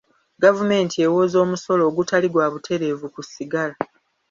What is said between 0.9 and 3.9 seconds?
ewooza omusolo ogutali gwa butereevu ku ssigala.